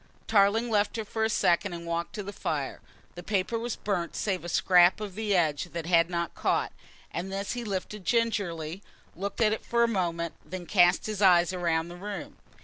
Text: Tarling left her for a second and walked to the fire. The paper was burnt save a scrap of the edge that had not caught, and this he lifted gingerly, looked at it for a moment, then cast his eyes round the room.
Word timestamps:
Tarling 0.25 0.71
left 0.71 0.97
her 0.97 1.05
for 1.05 1.23
a 1.23 1.29
second 1.29 1.73
and 1.73 1.85
walked 1.85 2.13
to 2.15 2.23
the 2.23 2.33
fire. 2.33 2.81
The 3.13 3.21
paper 3.21 3.59
was 3.59 3.75
burnt 3.75 4.15
save 4.15 4.43
a 4.43 4.49
scrap 4.49 4.99
of 4.99 5.13
the 5.13 5.35
edge 5.35 5.65
that 5.73 5.85
had 5.85 6.09
not 6.09 6.33
caught, 6.33 6.71
and 7.11 7.31
this 7.31 7.51
he 7.51 7.63
lifted 7.63 8.03
gingerly, 8.03 8.81
looked 9.15 9.41
at 9.41 9.53
it 9.53 9.63
for 9.63 9.83
a 9.83 9.87
moment, 9.87 10.33
then 10.43 10.65
cast 10.65 11.05
his 11.05 11.21
eyes 11.21 11.53
round 11.53 11.91
the 11.91 11.97
room. 11.97 12.37